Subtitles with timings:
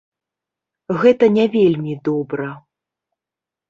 [1.03, 2.53] Гэта не вельмі добра.